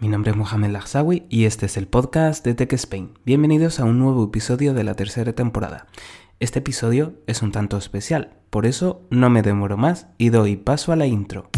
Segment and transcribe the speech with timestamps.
[0.00, 3.18] mi nombre es Mohamed Lagsawi y este es el podcast de Tech Spain.
[3.24, 5.86] Bienvenidos a un nuevo episodio de la tercera temporada.
[6.40, 10.92] Este episodio es un tanto especial, por eso no me demoro más y doy paso
[10.92, 11.50] a la intro.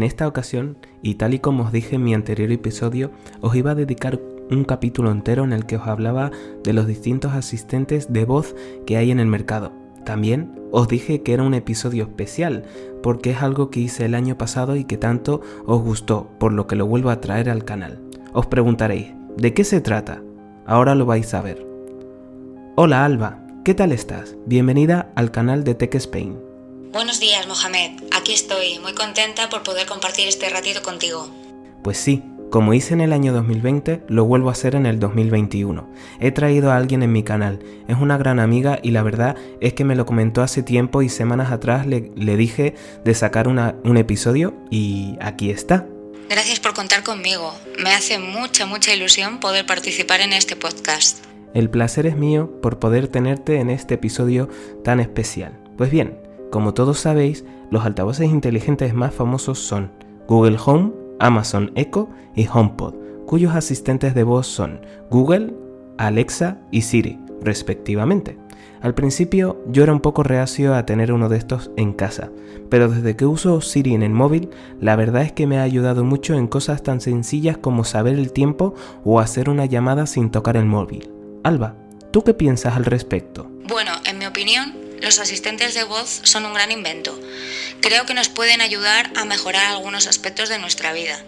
[0.00, 3.10] En esta ocasión, y tal y como os dije en mi anterior episodio,
[3.42, 4.18] os iba a dedicar
[4.50, 6.30] un capítulo entero en el que os hablaba
[6.64, 9.74] de los distintos asistentes de voz que hay en el mercado.
[10.06, 12.64] También os dije que era un episodio especial,
[13.02, 16.66] porque es algo que hice el año pasado y que tanto os gustó, por lo
[16.66, 18.00] que lo vuelvo a traer al canal.
[18.32, 20.22] Os preguntaréis, ¿de qué se trata?
[20.64, 21.66] Ahora lo vais a ver.
[22.74, 24.34] Hola Alba, ¿qué tal estás?
[24.46, 26.49] Bienvenida al canal de Tech Spain.
[26.92, 28.02] Buenos días, Mohamed.
[28.10, 31.30] Aquí estoy, muy contenta por poder compartir este ratito contigo.
[31.84, 35.88] Pues sí, como hice en el año 2020, lo vuelvo a hacer en el 2021.
[36.18, 39.72] He traído a alguien en mi canal, es una gran amiga y la verdad es
[39.74, 43.76] que me lo comentó hace tiempo y semanas atrás le, le dije de sacar una,
[43.84, 45.86] un episodio y aquí está.
[46.28, 47.54] Gracias por contar conmigo.
[47.78, 51.24] Me hace mucha, mucha ilusión poder participar en este podcast.
[51.54, 54.48] El placer es mío por poder tenerte en este episodio
[54.82, 55.56] tan especial.
[55.76, 56.19] Pues bien,
[56.50, 59.92] como todos sabéis, los altavoces inteligentes más famosos son
[60.26, 62.94] Google Home, Amazon Echo y HomePod,
[63.26, 65.54] cuyos asistentes de voz son Google,
[65.98, 68.38] Alexa y Siri, respectivamente.
[68.80, 72.30] Al principio yo era un poco reacio a tener uno de estos en casa,
[72.70, 74.48] pero desde que uso Siri en el móvil,
[74.80, 78.32] la verdad es que me ha ayudado mucho en cosas tan sencillas como saber el
[78.32, 81.10] tiempo o hacer una llamada sin tocar el móvil.
[81.44, 81.76] Alba,
[82.10, 83.50] ¿tú qué piensas al respecto?
[83.68, 87.18] Bueno, en mi opinión, los asistentes de voz son un gran invento.
[87.80, 91.18] Creo que nos pueden ayudar a mejorar algunos aspectos de nuestra vida.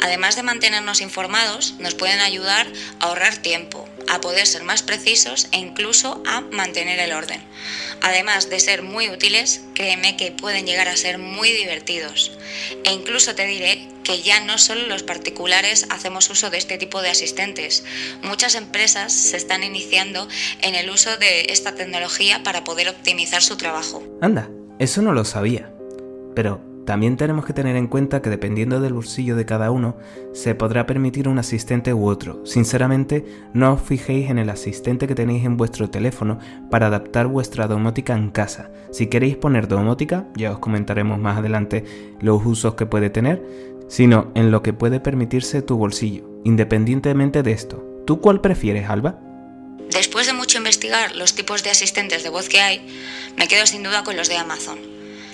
[0.00, 2.66] Además de mantenernos informados, nos pueden ayudar
[3.00, 7.42] a ahorrar tiempo, a poder ser más precisos e incluso a mantener el orden.
[8.02, 12.30] Además de ser muy útiles, créeme que pueden llegar a ser muy divertidos.
[12.84, 17.00] E incluso te diré que ya no solo los particulares hacemos uso de este tipo
[17.00, 17.84] de asistentes.
[18.22, 20.28] Muchas empresas se están iniciando
[20.60, 24.02] en el uso de esta tecnología para poder optimizar su trabajo.
[24.20, 25.72] Anda, eso no lo sabía.
[26.34, 29.96] Pero también tenemos que tener en cuenta que dependiendo del bolsillo de cada uno,
[30.32, 32.44] se podrá permitir un asistente u otro.
[32.44, 36.38] Sinceramente, no os fijéis en el asistente que tenéis en vuestro teléfono
[36.70, 38.70] para adaptar vuestra domótica en casa.
[38.90, 41.84] Si queréis poner domótica, ya os comentaremos más adelante
[42.20, 43.42] los usos que puede tener,
[43.88, 47.84] sino en lo que puede permitirse tu bolsillo, independientemente de esto.
[48.06, 49.20] ¿Tú cuál prefieres, Alba?
[49.90, 52.86] Después de mucho investigar los tipos de asistentes de voz que hay,
[53.36, 54.91] me quedo sin duda con los de Amazon.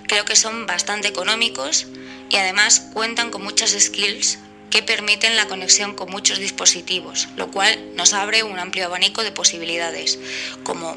[0.08, 1.86] Creo que son bastante económicos
[2.30, 4.38] y además cuentan con muchas skills
[4.70, 9.32] que permiten la conexión con muchos dispositivos, lo cual nos abre un amplio abanico de
[9.32, 10.18] posibilidades,
[10.64, 10.96] como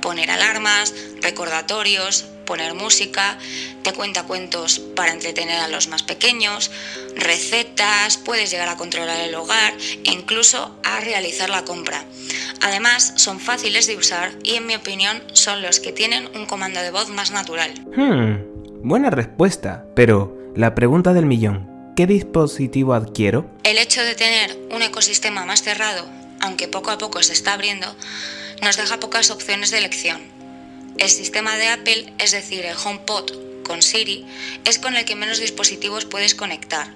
[0.00, 3.38] poner alarmas, recordatorios, poner música,
[3.82, 6.70] te cuenta cuentos para entretener a los más pequeños,
[7.16, 12.04] recetas, puedes llegar a controlar el hogar e incluso a realizar la compra.
[12.60, 16.80] Además, son fáciles de usar y en mi opinión son los que tienen un comando
[16.80, 17.72] de voz más natural.
[17.96, 23.48] Hmm, buena respuesta, pero la pregunta del millón, ¿qué dispositivo adquiero?
[23.64, 26.06] El hecho de tener un ecosistema más cerrado,
[26.40, 27.86] aunque poco a poco se está abriendo,
[28.62, 30.20] nos deja pocas opciones de elección.
[30.98, 34.26] El sistema de Apple, es decir, el HomePod con Siri,
[34.64, 36.88] es con el que menos dispositivos puedes conectar,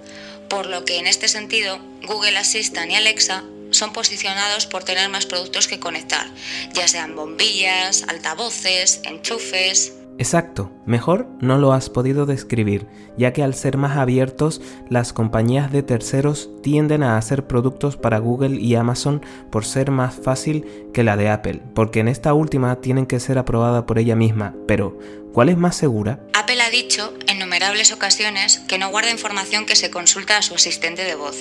[0.48, 5.26] por lo que en este sentido Google Assistant y Alexa son posicionados por tener más
[5.26, 6.26] productos que conectar,
[6.72, 9.94] ya sean bombillas, altavoces, enchufes.
[10.18, 15.72] Exacto, mejor no lo has podido describir, ya que al ser más abiertos, las compañías
[15.72, 21.02] de terceros tienden a hacer productos para Google y Amazon por ser más fácil que
[21.02, 24.98] la de Apple, porque en esta última tienen que ser aprobada por ella misma, pero
[25.32, 26.20] ¿cuál es más segura?
[26.34, 30.56] Apple ha dicho en innumerables ocasiones que no guarda información que se consulta a su
[30.56, 31.36] asistente de voz,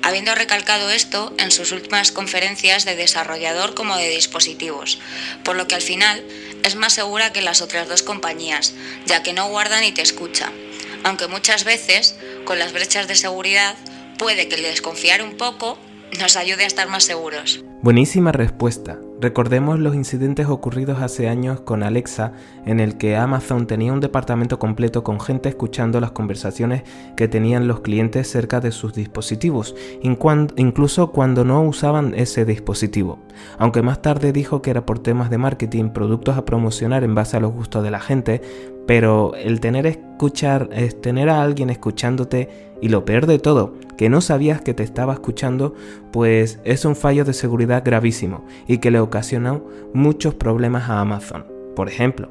[0.00, 5.00] habiendo recalcado esto en sus últimas conferencias de desarrollador como de dispositivos,
[5.42, 6.24] por lo que al final
[6.62, 8.74] es más segura que las otras dos compañías,
[9.06, 10.52] ya que no guarda ni te escucha.
[11.02, 12.14] Aunque muchas veces,
[12.44, 13.74] con las brechas de seguridad,
[14.18, 15.78] puede que el desconfiar un poco
[16.20, 17.64] nos ayude a estar más seguros.
[17.82, 19.00] Buenísima respuesta.
[19.18, 22.32] Recordemos los incidentes ocurridos hace años con Alexa,
[22.66, 26.82] en el que Amazon tenía un departamento completo con gente escuchando las conversaciones
[27.16, 33.18] que tenían los clientes cerca de sus dispositivos, incluso cuando no usaban ese dispositivo.
[33.58, 37.38] Aunque más tarde dijo que era por temas de marketing, productos a promocionar en base
[37.38, 38.42] a los gustos de la gente,
[38.86, 44.08] pero el tener, escuchar, es tener a alguien escuchándote y lo peor de todo, que
[44.08, 45.74] no sabías que te estaba escuchando,
[46.16, 51.44] pues es un fallo de seguridad gravísimo y que le ocasionó muchos problemas a Amazon.
[51.76, 52.30] Por ejemplo,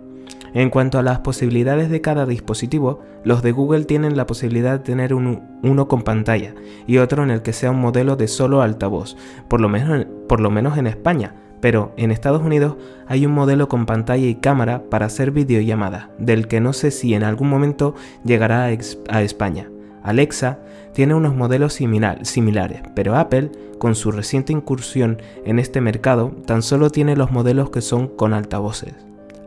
[0.56, 4.84] en cuanto a las posibilidades de cada dispositivo, los de Google tienen la posibilidad de
[4.84, 6.56] tener uno con pantalla
[6.88, 9.18] y otro en el que sea un modelo de solo altavoz,
[9.48, 13.70] por lo menos, por lo menos en España, pero en Estados Unidos hay un modelo
[13.70, 17.94] con pantalla y cámara para hacer videollamada, del que no sé si en algún momento
[18.24, 19.70] llegará a, España.
[20.06, 20.60] Alexa
[20.94, 26.90] tiene unos modelos similares, pero Apple, con su reciente incursión en este mercado, tan solo
[26.90, 28.94] tiene los modelos que son con altavoces.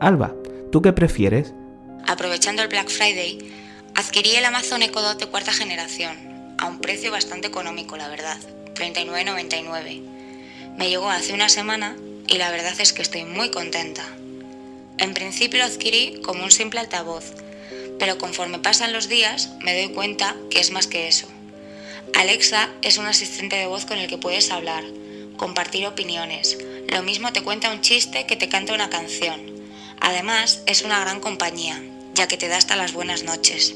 [0.01, 0.35] Alba,
[0.71, 1.55] ¿Tú qué prefieres?
[2.07, 3.39] Aprovechando el Black Friday,
[3.95, 6.15] adquirí el Amazon Echo Dot de cuarta generación,
[6.59, 8.37] a un precio bastante económico, la verdad,
[8.75, 10.03] 39,99.
[10.77, 11.97] Me llegó hace una semana
[12.27, 14.05] y la verdad es que estoy muy contenta.
[14.99, 17.33] En principio lo adquirí como un simple altavoz,
[17.99, 21.27] pero conforme pasan los días me doy cuenta que es más que eso.
[22.15, 24.85] Alexa es un asistente de voz con el que puedes hablar,
[25.37, 26.59] compartir opiniones.
[26.89, 29.41] Lo mismo te cuenta un chiste que te canta una canción.
[30.01, 31.83] Además, es una gran compañía,
[32.15, 33.75] ya que te da hasta las buenas noches.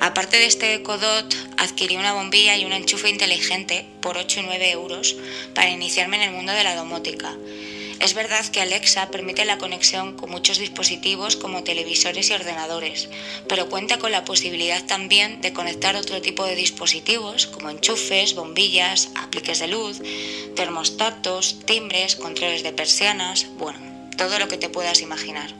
[0.00, 4.70] Aparte de este Ecodot, adquirí una bombilla y un enchufe inteligente por 8 y 9
[4.70, 5.16] euros
[5.54, 7.34] para iniciarme en el mundo de la domótica.
[8.00, 13.08] Es verdad que Alexa permite la conexión con muchos dispositivos como televisores y ordenadores,
[13.48, 19.10] pero cuenta con la posibilidad también de conectar otro tipo de dispositivos como enchufes, bombillas,
[19.16, 20.00] apliques de luz,
[20.54, 23.80] termostatos, timbres, controles de persianas, bueno,
[24.16, 25.52] todo lo que te puedas imaginar.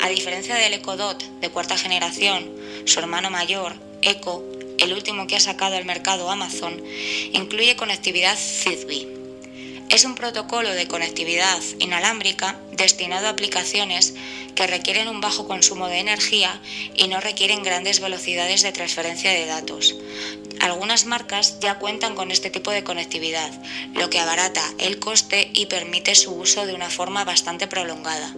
[0.00, 2.50] A diferencia del Echo Dot de cuarta generación,
[2.86, 4.44] su hermano mayor, Echo,
[4.78, 6.82] el último que ha sacado al mercado Amazon,
[7.32, 9.11] incluye conectividad Zigbee.
[9.92, 14.14] Es un protocolo de conectividad inalámbrica destinado a aplicaciones
[14.54, 16.62] que requieren un bajo consumo de energía
[16.96, 19.94] y no requieren grandes velocidades de transferencia de datos.
[20.62, 23.50] Algunas marcas ya cuentan con este tipo de conectividad,
[23.94, 28.32] lo que abarata el coste y permite su uso de una forma bastante prolongada,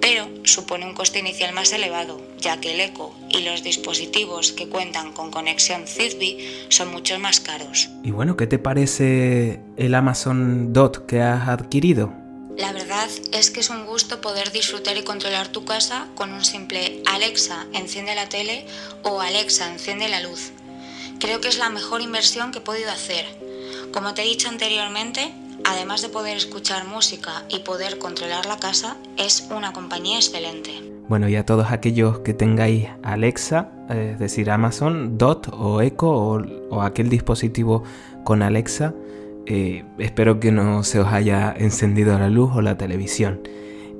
[0.00, 4.70] pero supone un coste inicial más elevado, ya que el eco y los dispositivos que
[4.70, 7.90] cuentan con conexión Zigbee son mucho más caros.
[8.02, 12.14] Y bueno, ¿qué te parece el Amazon Dot que has adquirido?
[12.56, 16.46] La verdad es que es un gusto poder disfrutar y controlar tu casa con un
[16.46, 18.66] simple Alexa, enciende la tele
[19.02, 20.52] o Alexa, enciende la luz.
[21.20, 23.24] Creo que es la mejor inversión que he podido hacer.
[23.92, 25.32] Como te he dicho anteriormente,
[25.64, 30.70] además de poder escuchar música y poder controlar la casa, es una compañía excelente.
[31.08, 36.82] Bueno, y a todos aquellos que tengáis Alexa, es decir, Amazon, Dot o Echo o,
[36.82, 37.82] aquel dispositivo
[38.24, 38.94] con Alexa,
[39.46, 43.40] eh, espero que no se os haya encendido la luz o la televisión.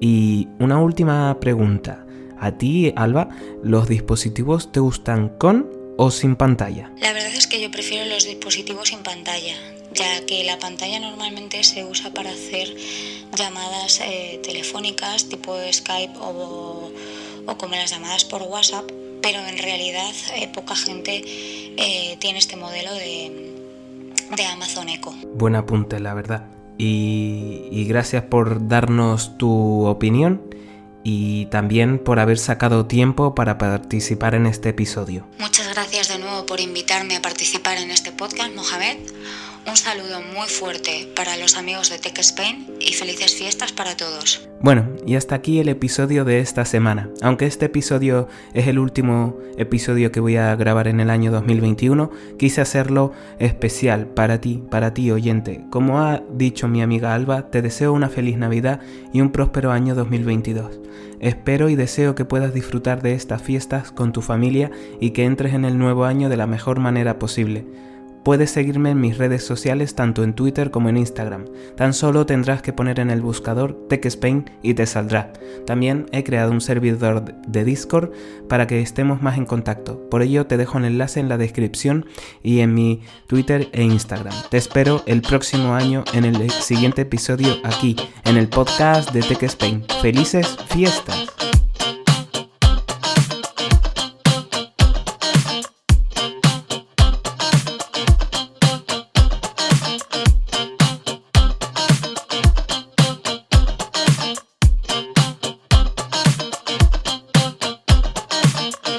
[0.00, 2.04] Y una última pregunta.
[2.38, 3.28] ¿A ti, Alba,
[3.64, 6.90] los dispositivos te gustan con o sin pantalla?
[7.00, 9.54] La verdad es que yo prefiero los dispositivos sin pantalla,
[9.92, 12.74] ya que la pantalla normalmente se usa para hacer
[13.36, 16.92] llamadas eh, telefónicas tipo Skype o,
[17.58, 18.88] como las llamadas por WhatsApp,
[19.20, 23.52] pero en realidad eh, poca gente eh, tiene este modelo de,
[24.36, 25.12] de Amazon Echo.
[25.34, 26.46] Buen apunte, la verdad.
[26.78, 30.48] y gracias por darnos tu opinión
[31.04, 35.26] y también por haber sacado tiempo para participar en este episodio.
[35.38, 38.98] Muchas gracias de nuevo por invitarme a participar en este podcast, Mohamed.
[39.68, 44.48] Un saludo muy fuerte para los amigos de Tech Spain y felices fiestas para todos.
[44.62, 47.10] Bueno, y hasta aquí el episodio de esta semana.
[47.20, 52.10] Aunque este episodio es el último episodio que voy a grabar en el año 2021,
[52.38, 55.66] quise hacerlo especial para ti, para ti oyente.
[55.68, 58.80] Como ha dicho mi amiga Alba, te deseo una feliz Navidad
[59.12, 60.80] y un próspero año 2022.
[61.20, 65.52] Espero y deseo que puedas disfrutar de estas fiestas con tu familia y que entres
[65.52, 67.66] en el nuevo año de la mejor manera posible.
[68.28, 71.46] Puedes seguirme en mis redes sociales tanto en Twitter como en Instagram.
[71.78, 75.32] Tan solo tendrás que poner en el buscador TechSpain y te saldrá.
[75.64, 78.10] También he creado un servidor de Discord
[78.46, 80.06] para que estemos más en contacto.
[80.10, 82.04] Por ello te dejo el enlace en la descripción
[82.42, 84.34] y en mi Twitter e Instagram.
[84.50, 89.84] Te espero el próximo año en el siguiente episodio aquí, en el podcast de TechSpain.
[90.02, 91.67] ¡Felices fiestas!